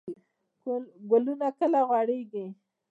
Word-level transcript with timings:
ګلونه 1.09 1.47
کله 1.59 1.79
غوړیږي؟ 1.89 2.45